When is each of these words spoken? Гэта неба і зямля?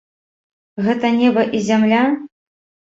Гэта 0.89 1.13
неба 1.21 1.47
і 1.59 1.65
зямля? 1.71 2.03